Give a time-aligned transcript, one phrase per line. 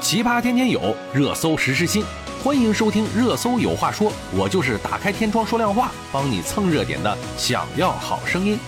[0.00, 2.02] 奇葩天天有，热搜时时新。
[2.42, 7.16] 欢迎收听《热搜有话说》，我就是打开天窗说亮话，帮你蹭热点的。
[7.36, 8.58] 想要好声音。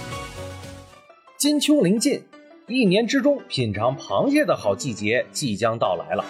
[1.39, 2.23] 金秋临近，
[2.67, 6.23] 一年之中品尝螃蟹的好季节即将到来了。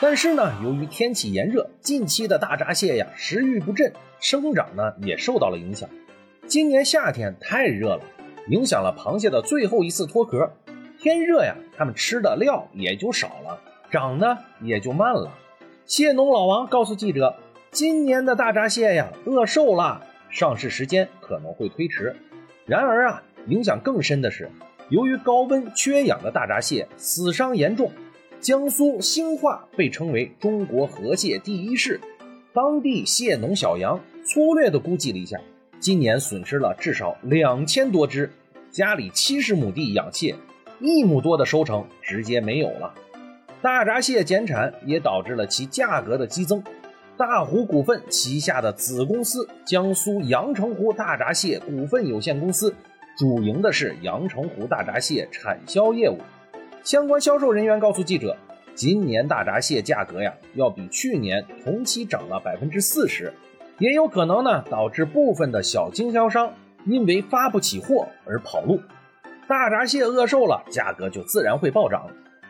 [0.00, 5.86] 但是呢，由于天气炎热，近期的大闸蟹呀食欲不振，生长呢也受到了影响。
[6.46, 8.00] 今年夏天太热了，
[8.48, 10.50] 影响了螃蟹的最后一次脱壳。
[10.98, 13.60] 天热呀，它们吃的料也就少了，
[13.90, 15.32] 长呢也就慢了。
[15.86, 17.36] 蟹农老王告诉记者，
[17.70, 22.14] 今年的大闸蟹呀饿瘦了，上市时间可能会推迟。
[22.66, 24.50] 然而啊，影响更深的是，
[24.90, 27.90] 由于高温缺氧的大闸蟹死伤严重。
[28.40, 32.00] 江苏兴化被称为中国河蟹第一市，
[32.52, 35.38] 当地蟹农小杨粗略地估计了一下，
[35.80, 38.30] 今年损失了至少两千多只，
[38.70, 40.36] 家里七十亩地养蟹，
[40.78, 42.94] 一亩多的收成直接没有了。
[43.60, 46.62] 大闸蟹减产也导致了其价格的激增。
[47.16, 52.72] 大湖股份旗下的子公司江苏阳澄湖大闸蟹股份有限公司，
[53.16, 56.18] 主营的是阳澄湖大闸蟹产销业务。
[56.84, 58.36] 相关销售人员告诉记者，
[58.76, 63.34] 今年大闸蟹价格呀，要比去年同期涨了百分之四十，
[63.78, 66.52] 也有可能呢导致部分的小经销商
[66.86, 68.80] 因为发不起货而跑路。
[69.48, 72.06] 大闸蟹饿瘦了，价格就自然会暴涨。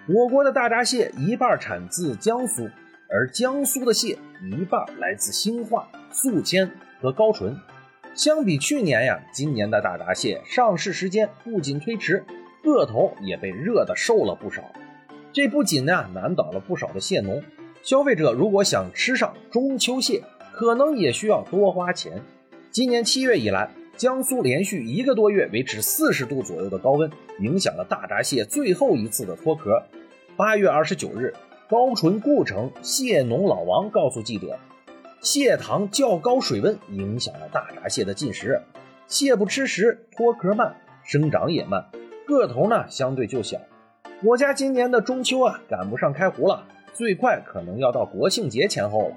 [0.08, 2.66] 我国的大闸蟹一半产自江苏，
[3.10, 7.54] 而江苏的蟹一半来自兴化、宿迁和高淳。
[8.14, 12.24] 相比去年呀，今年的大闸蟹上市时间不仅推迟，
[12.64, 14.62] 个头也被热的瘦了不少。
[15.30, 17.42] 这不仅呢难倒了不少的蟹农，
[17.82, 22.22] 消费者如果想吃上中秋蟹，可能也需要多花钱。
[22.70, 27.10] 今年七月以来，江苏连续一个多月维持四十度左右的高温，
[27.40, 29.82] 影响了大闸蟹最后一次的脱壳。
[30.36, 31.34] 八月二十九日，
[31.68, 34.56] 高淳故城蟹农老王告诉记者，
[35.20, 38.62] 蟹塘较高水温影响了大闸蟹的进食，
[39.08, 41.84] 蟹不吃食，脱壳慢，生长也慢，
[42.24, 43.58] 个头呢相对就小。
[44.22, 49.16] 我家今年的中秋啊赶不上开湖了，最快可能要到国庆节前后了。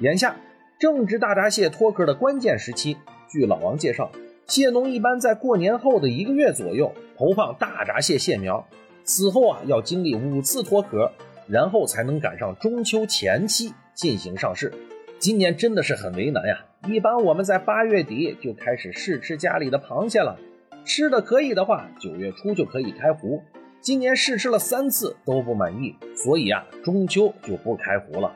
[0.00, 0.34] 眼下
[0.80, 2.96] 正值大闸蟹脱壳的关键时期，
[3.28, 4.10] 据老王介绍，
[4.46, 8.66] 蟹农一般在过年后的一个月左右投放大闸蟹蟹苗。
[9.04, 11.12] 此后啊，要经历五次脱壳，
[11.46, 14.72] 然后才能赶上中秋前期进行上市。
[15.18, 16.64] 今年真的是很为难呀！
[16.86, 20.38] 一般我们在八月底就开始试吃家里的螃蟹了，
[20.84, 23.42] 吃的可以的话，九月初就可以开湖。
[23.80, 28.32] 今年试吃了三次都不满意，所以啊，中秋就不开湖了。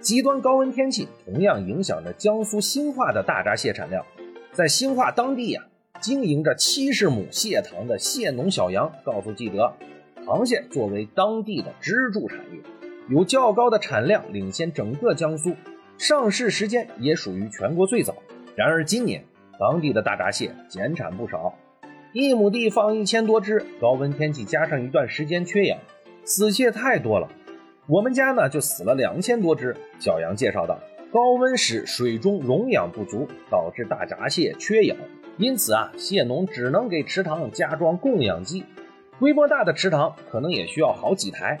[0.00, 4.04] 极端高温天气同样影响着江苏兴化的大闸蟹产量。
[4.52, 5.66] 在兴化当地呀，
[6.00, 9.72] 经营着七十亩蟹塘的蟹农小杨告诉记者。
[10.26, 12.60] 螃蟹作为当地的支柱产业，
[13.08, 15.54] 有较高的产量，领先整个江苏，
[15.96, 18.14] 上市时间也属于全国最早。
[18.54, 19.24] 然而今年
[19.58, 21.54] 当地的大闸蟹减产不少，
[22.12, 25.78] 一亩地放一千多只，高温天气加上一段时间缺氧，
[26.24, 27.30] 死蟹太多了。
[27.86, 29.74] 我们家呢就死了两千多只。
[29.98, 30.78] 小杨介绍道，
[31.10, 34.94] 高温使水中溶氧不足，导致大闸蟹缺氧，
[35.38, 38.64] 因此啊，蟹农只能给池塘加装供氧机。
[39.18, 41.58] 规模大的池塘可能也需要好几台。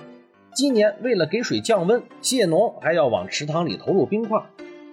[0.54, 4.42] 今年为了给水降温，蟹农还要往池塘里投入冰块。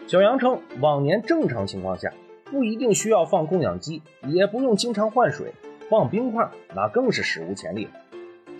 [0.07, 2.13] 小杨称，往年正常情况下
[2.45, 5.53] 不一定需要放供氧机，也不用经常换水，
[5.89, 7.89] 放冰块那更是史无前例。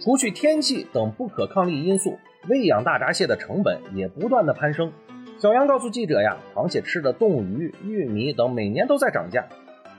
[0.02, 2.18] 除去天气等不可抗力因素，
[2.50, 4.92] 喂养大闸蟹的成本也不断的攀升。
[5.38, 9.46] 小杨告诉记者呀，螃蟹吃的冻鱼、玉米等每年都在涨价。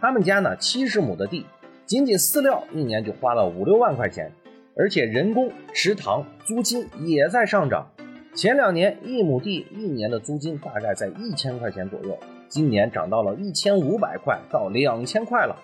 [0.01, 1.45] 他们家呢，七十亩的地。
[1.85, 4.33] 仅仅饲料一年就花了五六万块钱，
[4.75, 7.87] 而且人工、池塘租金也在上涨。
[8.35, 12.19] 前两年一亩地一年的租金大概在一千块钱左右，
[12.49, 15.55] 今年涨到了一千五百块到两千块了。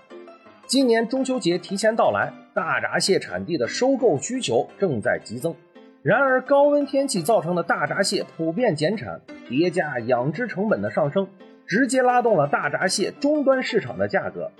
[0.66, 5.54] 今年中秋节提前到来，大闸蟹产地的收购需求正在激增。
[6.02, 11.28] 然而高温天气造成的大闸蟹普遍减产，叠加养殖成本的上升，
[11.64, 14.50] 直接拉动了大闸蟹终端市场的价格。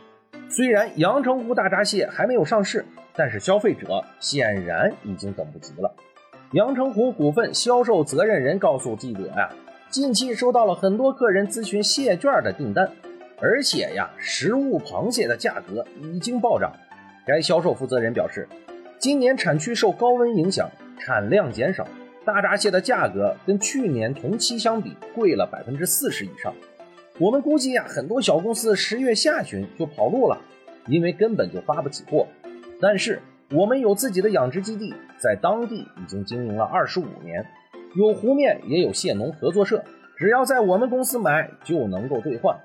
[0.48, 2.84] 虽然阳澄湖大闸蟹还没有上市，
[3.16, 5.92] 但是消费者显然已经等不及了。
[6.52, 9.50] 阳澄湖股份销售责任人告诉记者呀，
[9.90, 12.88] 近期收到了很多客人咨询蟹券的订单，
[13.40, 16.72] 而且呀，实物螃蟹的价格已经暴涨。
[17.26, 18.48] 该销售负责人表示，
[18.98, 21.86] 今年产区受高温影响，产量减少，
[22.24, 26.54] 大闸蟹的价格跟去年同期相比贵了百分之四十以上。
[27.18, 30.40] 我们估计呀，很多小公司十月下旬就跑路了，
[30.86, 32.26] 因为根本就发不起货。
[32.80, 37.46] 但是我们有自己的养殖基地，在当地已经经营了二十五年，
[37.94, 39.84] 有湖面也有蟹农合作社，
[40.16, 42.58] 只要在我们公司买就能够兑换。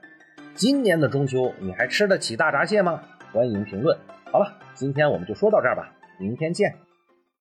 [0.56, 3.02] 今年的中秋你还吃得起大闸蟹吗？
[3.34, 3.98] 欢迎评论。
[4.32, 6.87] 好了，今天我们就说到这儿吧，明天见。